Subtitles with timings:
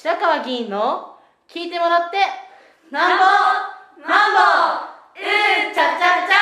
[0.00, 1.16] 白川議員の
[1.52, 2.18] 聞いてもらって
[2.92, 3.24] なんぼ
[4.08, 4.38] なんぼ
[5.18, 5.22] う
[5.72, 6.32] んちゃちゃち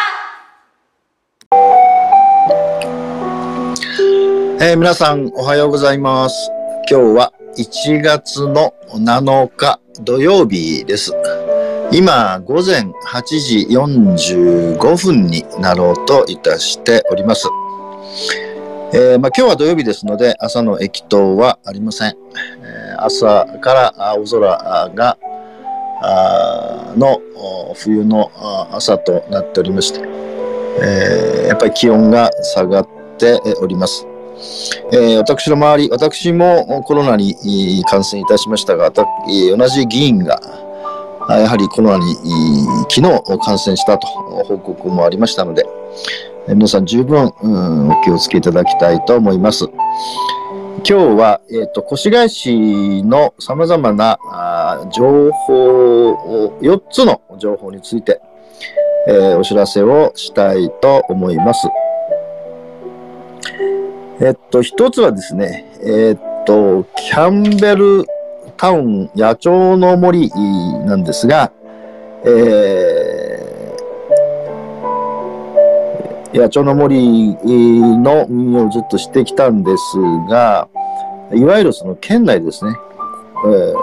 [4.61, 4.67] ゃ。
[4.69, 6.50] えー、皆さんおはようございます。
[6.91, 11.14] 今日は1月の7日土曜日です。
[11.93, 17.48] 今午前8時45分になろうといたしております。
[18.93, 25.18] えー、まあ、今日は土曜日ですので朝の駅頭はありません、えー、朝から青空が
[26.96, 27.21] の
[27.75, 28.30] 冬の
[28.72, 30.00] 朝となっておりまして、
[30.80, 32.88] えー、やっぱり気温が下がっ
[33.19, 34.07] ております、
[34.93, 39.05] え私の周り私もコロナに感染いたしましたが同
[39.69, 40.41] じ議員が
[41.29, 42.15] やはりコロナに
[42.88, 45.65] 昨日感染したと報告もありましたので、
[46.49, 49.65] 皆さん十分、うん、お気をつけいただきたいと思います。
[50.89, 58.21] 今日は、えっ、ー、と、越谷市の様々なあ情報を、4つの情報について、
[59.09, 61.66] えー、お知らせをしたいと思います。
[64.20, 68.06] えっと、一つはですね、えっと、キャンベル
[68.56, 71.50] タウン野鳥の森なんですが、
[72.25, 73.27] え
[76.32, 80.69] 野鳥の森の運用をずっとしてきたんですが、
[81.34, 82.77] いわゆるその県内ですね、
[83.44, 83.77] えー、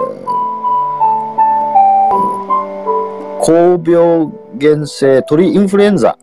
[3.40, 6.16] 高病原性鳥インフルエンザ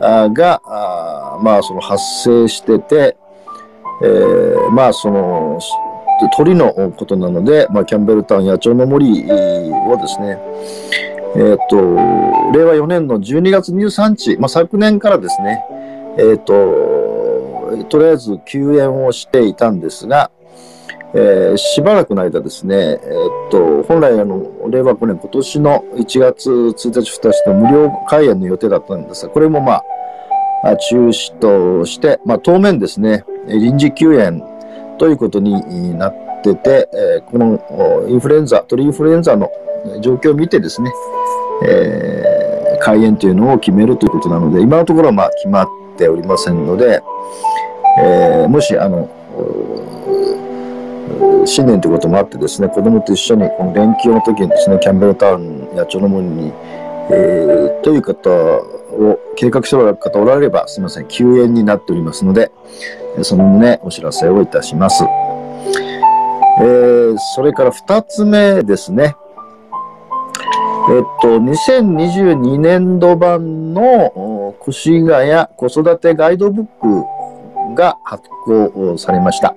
[0.00, 0.60] が、
[1.42, 3.16] まあその発生してて、
[4.02, 5.58] えー、まあその
[6.36, 10.38] 鳥のことなので、まあ、キャンベルタウン野鳥の森をですね、
[11.36, 11.76] えっ、ー、と、
[12.52, 15.62] 令和4年の12月23日、まあ、昨年からですね、
[16.18, 16.95] えっ、ー、と、
[17.88, 20.30] とりあえず休園をしていたんですが、
[21.14, 22.98] えー、しばらくの間ですね、えっ
[23.50, 29.82] と、本来あの、令和5年今年の1月1日2日の無料開園の予定だったんですが、これもま
[30.62, 34.42] あ、中止として、まあ、当面ですね、臨時休園
[34.98, 39.50] ということになってて、えこのインフルエンザ、鳥インフルエンザの
[40.00, 40.92] 状況を見てですね、
[41.64, 47.02] えー、開園というのを決めるということなので、今のところはまあ決まっておりませんので、
[47.98, 49.08] えー、もし、あの、
[51.46, 56.52] 新年ということもあってですね、子供と一緒にこの連休の時にですね、キャンベルタウンやチョノモンに、
[57.10, 62.50] えー、という方を計画しておられる方おられれば、すみません、休園になっておりますので、
[63.22, 65.04] その旨お知らせをいたします。
[66.58, 69.16] えー、それから2つ目ですね。
[70.88, 77.15] えっと、2022年度版の越谷子育てガイドブック
[77.76, 79.54] が発行されました。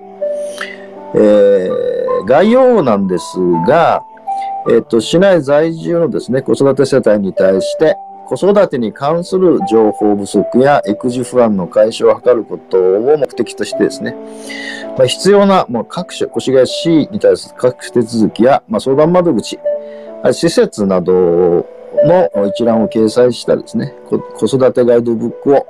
[1.14, 4.04] えー、概要なんですが、
[4.70, 14.14] えっと、市内在住のですね、子育て世帯に対して、子育てに関する情報不足や育児不安の解消を図ることを目的としてですね、
[14.96, 19.58] まあ、必要な、まあ、各種、越谷市に対する各種手続きや、まあ、相談窓口、
[20.32, 21.66] 施設など
[22.04, 25.66] の一覧を掲載したですね、子育てガイドブックを、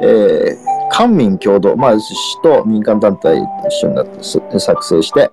[0.00, 4.22] えー、官民共同、まあ、市と民間団体と一緒になって
[4.58, 5.30] 作成して、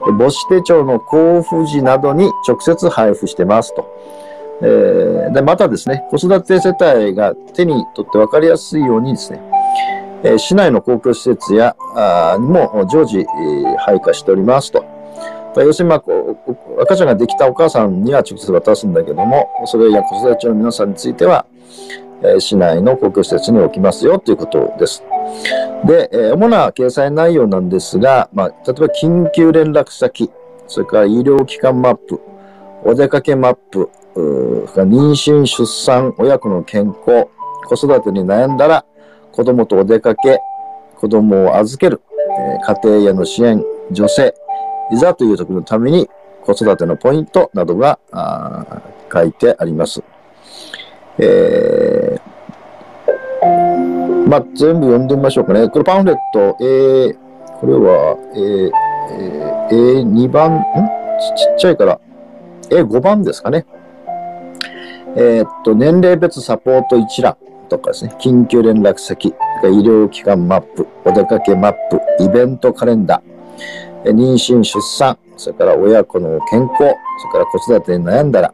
[0.00, 3.96] 母子手帳の交付時などに直接配布してますと。
[4.62, 9.40] えー、でまたですね、子育て世帯が手に取って分かりやすいようにですね、
[10.24, 14.84] えー、市内の公共施設やあにも常時、えー、配下しておりますと。
[15.56, 16.38] 要するに、まあ、こ
[16.76, 21.46] う赤ちゃんができたお母さんには直接渡すんだけども、それや子育て中の皆さんについては、
[22.22, 25.02] え、市内の公共施設に置きますよということです。
[25.84, 30.30] で、え、主な掲載内容なんですが、まあ、例えば緊急連絡先、
[30.66, 32.20] それから医療機関マップ、
[32.84, 37.28] お出かけマップ、妊娠、出産、親子の健康、
[37.66, 38.84] 子育てに悩んだら、
[39.32, 40.38] 子供とお出かけ、
[40.96, 42.00] 子供を預ける、
[42.38, 44.34] え、家庭への支援、女性、
[44.90, 46.08] いざという時のために
[46.44, 47.98] 子育てのポイントなどが
[49.12, 50.02] 書いてあります。
[51.18, 55.68] えー、まあ、全部読んでみましょうかね。
[55.68, 57.12] これパンフレット、え、
[57.60, 58.70] これは、えー、
[59.70, 60.62] えー、2番、ん？
[60.62, 60.62] ち
[61.54, 61.98] っちゃいから、
[62.70, 63.64] えー、5番ですかね。
[65.16, 67.36] えー、っと、年齢別サポート一覧
[67.70, 69.32] とかですね、緊急連絡先、医
[69.62, 76.92] 療機関マップ、お出かけマップ、イベントカレンダー、妊娠、出産、それから親子の健康、それ
[77.32, 78.52] から子育てに悩んだら、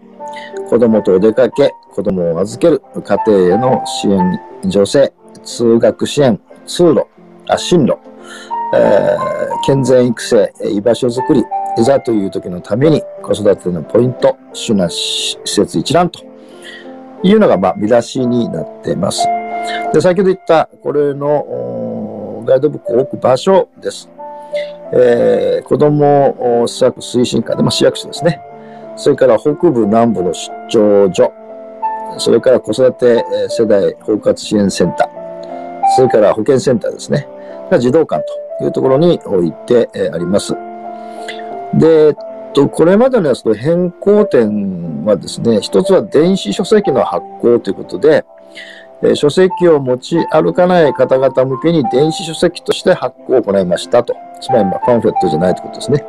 [0.68, 5.12] 子供とお出かけ、子供を預ける、家庭への支援、女性、
[5.44, 7.06] 通学支援、通路、
[7.48, 7.98] あ進路、
[8.74, 11.44] えー、健全育成、居場所づくり、
[11.78, 16.20] いざという時のために子育てのポイント、主な施設一覧と
[17.22, 19.26] いうのが、まあ、見出しになっています。
[19.92, 24.08] で、先ほど言った、これのガイドブックを置く場所です。
[24.94, 28.42] えー、子供施策推進課で、まあ、市役所ですね。
[28.96, 31.32] それから北部南部の出張所。
[32.18, 35.88] それから子育て世代包括支援センター。
[35.96, 37.26] それから保健センターですね。
[37.70, 38.22] が児童館
[38.58, 40.54] というところに置いてあります。
[41.74, 42.14] で、えっ
[42.52, 48.24] と、これまでのやつと変更点はですね、一つは電子書籍の発行ということで、
[49.02, 54.14] え書籍を持ち歩かない方々向けに電子書籍として発行を行いましたと。
[54.40, 56.04] つまり、ま、パンフレットじゃないということですね。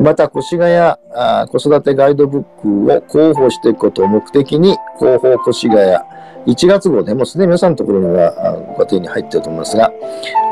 [0.00, 0.74] また、越谷
[1.14, 5.98] あ子育てガイドブックを広報していくことを目的に、広報越谷
[6.46, 9.92] 1月号でもすでに皆さんのところにはご家庭に入っていると思いますが、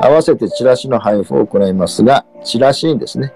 [0.00, 3.32] 合わせてチラシの配布を行いますが、チラシにですね、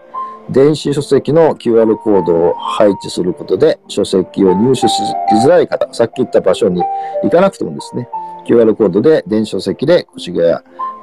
[0.50, 5.02] 電子書籍の QR コードを配置することで、書籍を入手し
[5.42, 6.82] づらい方、さっき言った場所に
[7.22, 8.08] 行かなくてもですね、
[8.46, 10.58] QR コードで電子書籍で越谷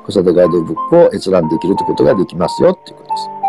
[0.06, 3.41] 子育てガイドブックを閲覧できるということができますよということです。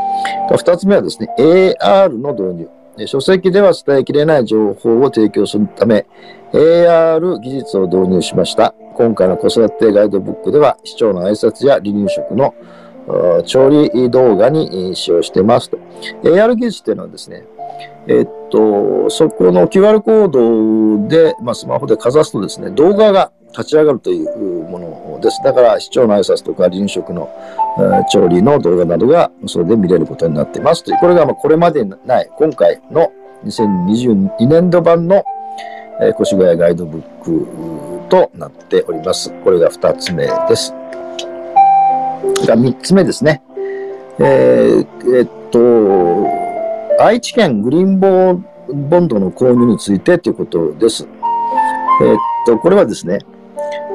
[0.56, 3.06] 二つ目はですね、AR の導入。
[3.06, 6.06] 書籍では伝えきれない情報を提供するため、
[6.52, 8.74] AR 技術を導入しました。
[8.94, 12.54] 今回の子育てガイドブックでは、市長の挨拶や離乳食の
[13.46, 15.78] 調理動画に使用してますと。
[16.22, 17.44] AR 技術っていうのはですね、
[18.06, 25.40] えっと、そこの QR コードで、まあ、スマホでかざすとですね、動画が立ち上がるというものです。
[25.42, 27.30] だから、市長の挨拶とか離乳食の
[28.10, 30.84] 調理の動画などがそれで見れることになっています。
[31.00, 33.12] これがまこれまでない、今回の
[33.44, 35.24] 2022年度版の
[36.00, 39.32] 越谷ガイドブックとなっております。
[39.42, 40.72] これが2つ目です。
[42.46, 43.42] が3つ目ですね。
[44.18, 48.40] えー、えっと、愛知県グリーンボ
[48.72, 51.06] ボンドの購入についてということです。
[52.02, 52.16] えっ
[52.46, 53.18] と、これはですね、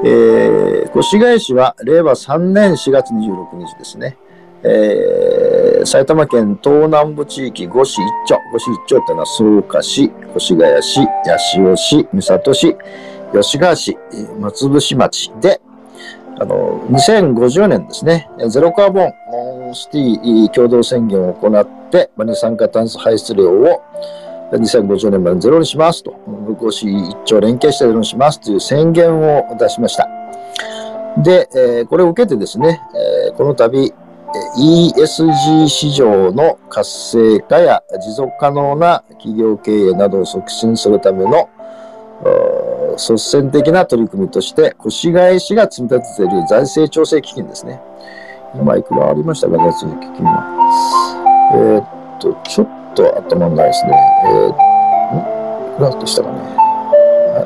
[0.04, 4.16] えー、越谷市は令和3年4月26日ですね、
[4.62, 12.76] えー、埼玉県東南部地域五市一町、五市一町というのは草加市、越谷市、八潮市、三郷市、
[13.32, 13.96] 吉川市、
[14.38, 15.60] 松伏町で、
[16.40, 23.82] あの、2050年ですね、ゼロカーボンモンシティ共同宣言を行って、二酸化炭素排出量を
[24.52, 30.08] 2050年までゼロにしますと、武市一丁連携してゼロにしますという宣言を出しました。
[31.18, 32.80] で、えー、これを受けてですね、
[33.26, 33.92] えー、この度、
[34.58, 41.48] ESG 市場の活性化や持続可能な企業経営などを促進するための
[42.92, 47.80] 率先的な取り組みとして、越谷市が積み立てている財政調整基金ですね。
[48.54, 51.50] 今いくらありましたか、財政基金は。
[51.54, 53.92] えー、っと、ちょっと頭ないですね。
[54.24, 54.48] えー、ん
[55.74, 56.38] いくらでしたかね。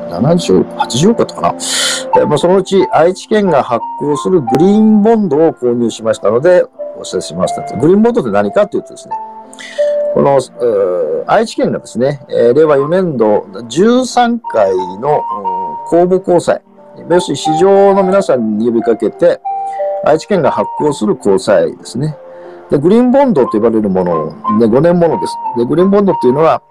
[0.09, 1.49] 70、80億だったかな。
[1.49, 6.65] えー、まあ、そのうち愛知県が発行するグリーンボンドを購入しましたので、
[6.97, 7.61] お知らせしました。
[7.77, 9.15] グリーンボンドって何かというとですね、
[10.13, 10.39] この、
[11.27, 15.23] 愛知県がですね、えー、令和4年度13回の、
[15.87, 16.61] 公募交際、
[17.09, 19.41] 要するに市場の皆さんに呼びかけて、
[20.05, 22.17] 愛知県が発行する交際ですね。
[22.69, 25.35] で、グリーンボンドと呼ばれるもので、5年ものです。
[25.57, 26.61] で、グリーンボンドっていうのは、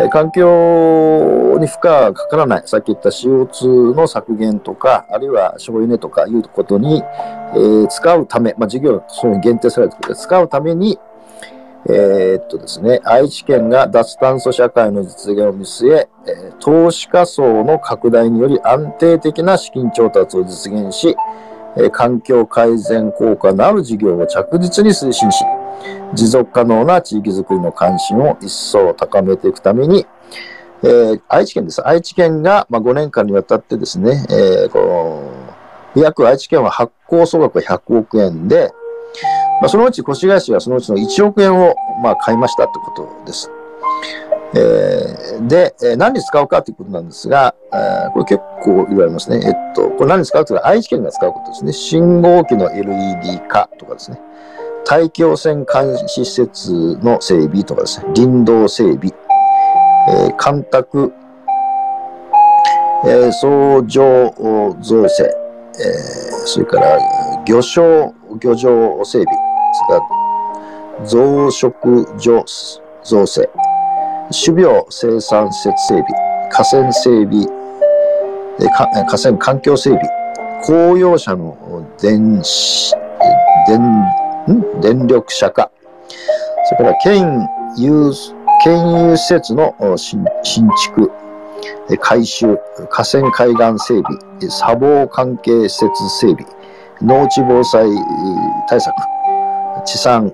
[0.00, 7.02] え環境に負荷がかからない、さっき言った CO2 の削減とか、あるいは省エネとかいうことに、
[7.54, 10.98] えー、使うため、まあ、事業がそういうに限定されている使うために、
[11.86, 21.16] えー、っとですね、愛知県が脱炭素社会の実現を見据え、え投資家層の拡大により安定的な資金調達を実現し、
[21.76, 25.44] え環境改善効果のある事業を着実に推進し、
[26.14, 30.06] 持続可能な地域づくりの関心を一層高めていくために、
[30.82, 31.86] えー、愛知県です。
[31.86, 34.78] 愛知県が、まあ、5年間にわたってですね、えー、こ
[35.94, 38.70] の約愛知県は発行総額100億円で、
[39.60, 43.50] まあ、そのうち越谷市はそのうちの1億円を、まあ、買いましたってことです。
[44.54, 49.44] えー、で、えー、何に使うかということなんですが、えー、これ結構言われますね。
[49.44, 51.72] えっと、これ何に使うというと愛知県が使うことですね。
[51.72, 54.20] 信号機の LED 化とかですね。
[54.86, 58.06] 大気汚染監視施設の整備とかですね。
[58.16, 59.12] 林道整備、
[60.08, 61.12] えー、干拓、
[63.04, 64.34] えー、操場
[64.80, 66.98] 造成、えー、それから
[67.44, 69.24] 魚礁、漁場整備、
[69.74, 70.06] それか
[71.00, 72.44] ら増殖所
[73.04, 73.48] 造成、
[74.30, 76.06] 種苗生産施設整備、
[76.50, 77.46] 河川整備、
[79.06, 80.02] 河川環境整備、
[80.66, 81.56] 公用車の
[81.98, 82.94] 電子、
[83.66, 84.80] 電、ん？
[84.80, 85.70] 電力車化、
[86.68, 88.12] それから県有
[88.62, 91.10] 県有施設の新新築、
[92.00, 92.58] 改修、
[92.90, 95.88] 河川海岸整備、砂防関係施設
[96.20, 96.44] 整備、
[97.00, 97.88] 農地防災
[98.68, 98.94] 対策、
[99.86, 100.30] 地産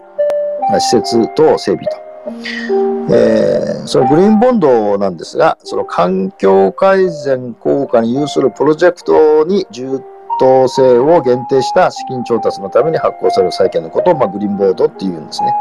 [0.80, 2.04] 施設等整備と。
[2.26, 10.00] えー、そのグリーンボンドなんですが、その環境改善効果に有するプロジェクトに重
[10.38, 15.54] 当性を限定した資金調達のために発行される債券のことを、まあ、グリーンボードっていうんですね。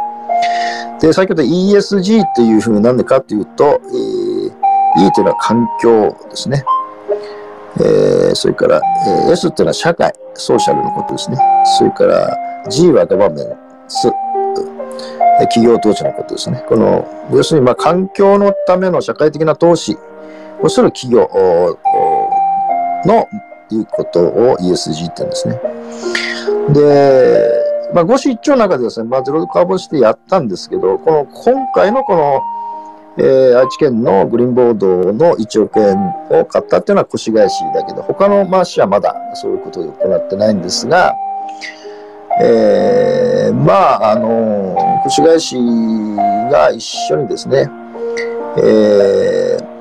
[1.00, 6.64] で、先ほど ESG っていうふうなんでかっていうと、えー、E というのは環境ですね。
[7.80, 11.38] えー、それから、えー、S っていうのは社会、ソーシャルのことですね。
[11.78, 12.38] それから
[12.70, 13.48] G はガバメン
[13.88, 14.10] ス、
[15.48, 16.64] 企業統治のことですね。
[16.68, 19.98] この、要するに、まあ、環境のための社会的な投資
[20.62, 21.30] をする企業
[23.06, 23.28] の
[23.74, 25.62] いうことを ESG って言うんですね。
[26.74, 32.42] で、まあ、五市一丁の中でですね、まあ、ゼロカーボンシティやったんですけど、この今回のこの、
[33.18, 35.98] えー、愛知県のグリーンボードの1億円
[36.30, 41.14] を買ったっていうのは越谷市だけど、他のまあ市はまだそういうことを行ってないんですが、
[42.42, 44.73] えー、まあ、あの、
[45.06, 45.56] 越谷市
[46.52, 47.70] が一緒にですね、
[48.58, 49.74] えー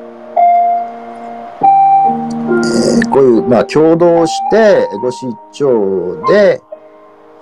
[2.63, 6.61] えー、こういう、まあ、共同して、ご市長で、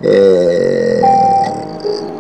[0.03, 1.03] え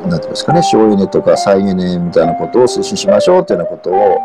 [0.05, 4.19] ー、なんていうんですかね、省エネとか再エネみたいなことを推進しましょうというようなことを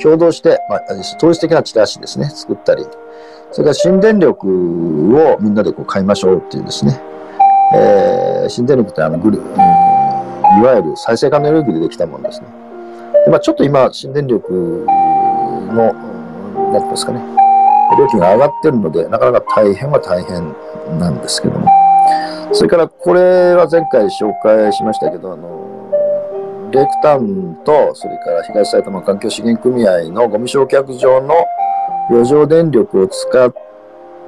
[0.00, 0.80] 共同して、まあ、
[1.16, 2.86] 統一的なチラシですね、作ったり、
[3.52, 4.48] それから新電力
[5.16, 7.00] をみんなでこう買いましょうっていうですね、
[7.74, 9.42] えー、新電力ってあのグル、
[10.58, 12.46] いわゆる再生可能エネルギーでできたものですね。
[13.24, 17.20] でまあ、ちょっと今、新電力の、なんていうんですかね、
[17.98, 20.54] 料金が上がってるので、なかなか大変は大変
[20.98, 21.66] なんですけども。
[22.52, 25.62] それから、これは前回紹介しましたけど、あの、
[26.72, 31.34] レイクタウンと、それから東埼玉環境資源組合のゴミ焼却場の
[32.10, 33.54] 余剰電力を使っ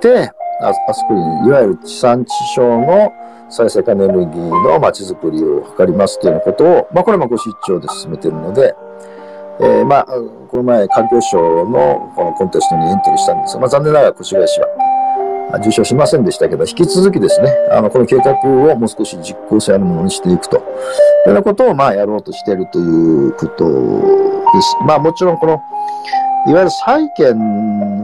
[0.01, 3.13] て、ああそこに、いわゆる地産地消の
[3.51, 8.75] 再生可能エネルギーの街づくりを図りますというようなことを、まあ、これもご出張で進めているので、
[9.61, 14.67] えー、まあ、この前、環境省のこのコンテストにエントリーしたんですが、まあ、残念ながら越谷市は
[15.61, 20.67] 受賞しませんでしたけど、引き続きですね、あの、この計画をもう少し実効性あるものにしていくというよ
[21.27, 24.77] うなことを、まあ、やろうとしているということです。
[24.85, 25.63] まあ、もちろんこの、
[26.47, 27.37] いわゆる債券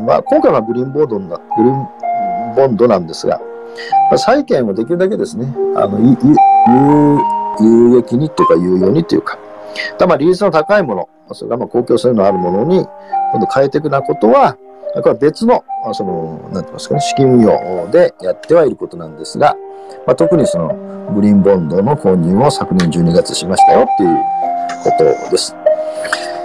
[0.06, 3.40] は、今回はグリーンボードな、グリーンボンドなんですが、
[4.16, 6.16] 債券をできるだけですね、あの、有
[7.60, 9.38] 有益にというか、有用にというか、
[9.98, 12.86] たまあ、利率の高いもの、それがまあ公共性のあるものに、
[13.32, 14.54] 今度変えていくようなことは、
[14.94, 19.56] これは別の、その、なんて言いますかね、資金運用でやってはいることなんですが、
[20.06, 20.74] まあ、特にその、
[21.14, 24.16] グリーンボンドの購入を昨年12月しましたよっていう
[24.84, 25.54] ことです。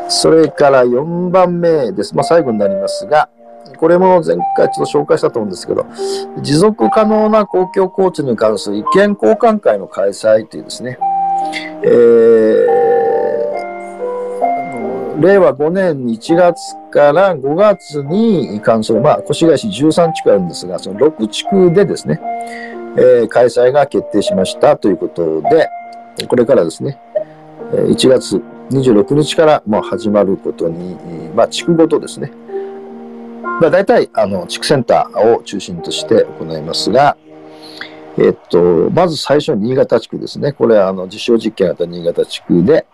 [0.08, 2.16] それから4番目です。
[2.16, 3.30] まあ、最後になりますが、
[3.78, 5.86] これも前回ちょっと紹介したと思うんですけど、
[6.42, 10.98] 持続可能な公共交通に関する意見交換会の開催というですね、
[11.84, 12.96] えー
[15.20, 22.20] 令和5年1月から5月に関する、まあ、越谷市13地区あるんですが、その6地区でですね、
[22.98, 25.70] えー、開催が決定しましたということで、
[26.28, 27.00] これからですね、
[27.72, 28.42] 1月
[28.72, 30.96] 26日からもう始まることに、
[31.36, 32.32] まあ、地区ごとですね、
[33.62, 37.16] まあ、大体、あの、地区センターを中心として行いますが、
[38.18, 40.52] えっと、まず最初に新潟地区ですね。
[40.54, 42.86] これは、あの、実証実験型新潟地区で、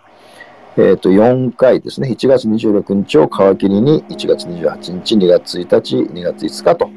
[0.77, 2.09] えっ、と、4回ですね。
[2.09, 6.89] 1月26日を皮切りに、1月28日、2月1日、2月5日と、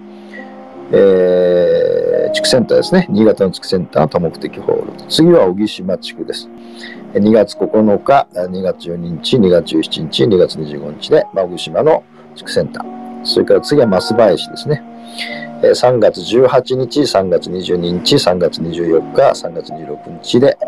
[0.92, 3.06] えー、地区センターですね。
[3.10, 4.92] 新潟の地区センター多目的ホール。
[5.08, 6.48] 次は小木島地区です。
[7.14, 12.04] 2月9日、2月12日、2月17日、2月25日で、小木島の
[12.36, 13.03] 地区センター。
[13.24, 14.82] それから次は松林ですね。
[15.62, 20.58] 3月18日、3月22日、3月24日、3月26日で、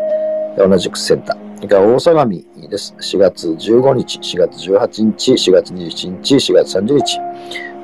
[0.57, 1.37] 同じくセンター。
[1.57, 2.31] それから大相模
[2.69, 2.95] です。
[2.99, 7.19] 4月15日、4月18日、4月27日、4月30日。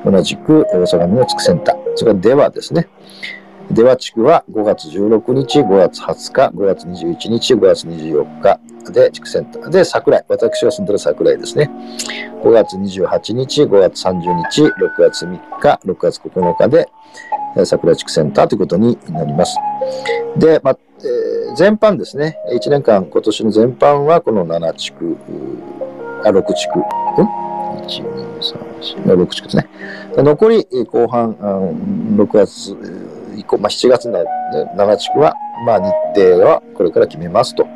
[0.04, 1.76] 同じく大相模のつくセンター。
[1.94, 2.88] それからではですね。
[3.70, 8.60] 出羽地区は5月16日、5月20日、5月21日、5月24日
[8.92, 9.70] で地区センター。
[9.70, 10.24] で、桜井。
[10.28, 11.70] 私が住んでる桜井ですね。
[12.42, 16.88] 5月28日、5月30日、6月3日、6月9日で
[17.64, 19.56] 桜井地区センターということになります。
[20.36, 25.16] で、まあ、えー、全般ですね、1年間、今年の全般はこの7地区、
[26.24, 26.80] あ、6地区、
[27.18, 27.26] うん
[27.80, 29.68] ?1、2、3、4、6地区ですね。
[30.16, 31.32] 残り、後半、
[32.16, 32.76] 6月
[33.36, 34.24] 以降、まあ、7月の
[34.76, 35.34] 7地区は、
[35.66, 37.66] まあ、日程はこれから決めますと。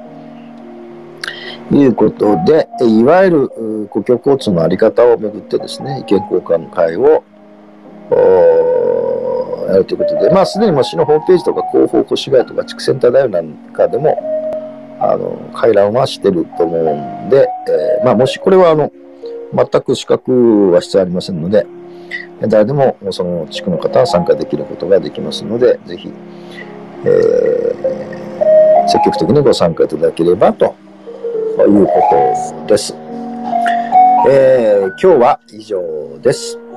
[1.70, 3.48] いうことで、いわゆる
[3.90, 7.24] 公共交通のあり方をめぐってですね、意見交換会を
[9.68, 14.18] やるということで、まあ、すでにも市のホームページとか広報越谷とか地区センターダイなんかでも、
[15.00, 18.90] あの、回覧はしてると思うんで、えー、まあ、もしこれはあの、
[19.54, 21.66] 全く資格は必要ありませんので、
[22.46, 26.12] 誰でもその地区の方は参加できることができますので、ぜひ、
[27.04, 30.76] えー、積極的にご参加いただければと
[31.58, 31.92] いうこ
[32.66, 32.94] とです。
[34.28, 36.67] えー、今日は以上です。